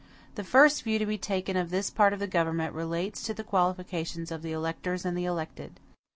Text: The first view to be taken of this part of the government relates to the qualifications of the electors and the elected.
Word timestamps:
The 0.33 0.43
first 0.43 0.81
view 0.81 0.97
to 0.97 1.05
be 1.05 1.19
taken 1.19 1.55
of 1.55 1.69
this 1.69 1.91
part 1.91 2.11
of 2.11 2.17
the 2.17 2.25
government 2.25 2.73
relates 2.73 3.21
to 3.21 3.35
the 3.35 3.43
qualifications 3.43 4.31
of 4.31 4.41
the 4.41 4.51
electors 4.51 5.05
and 5.05 5.15
the 5.15 5.25
elected. 5.25 5.79